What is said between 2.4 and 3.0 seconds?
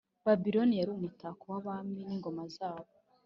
zabo,